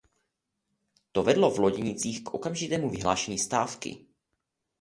To 1.11 1.23
vedlo 1.23 1.49
v 1.51 1.59
loděnicích 1.59 2.23
k 2.23 2.33
okamžitému 2.33 2.89
vyhlášení 2.89 3.39
stávky. 3.39 4.05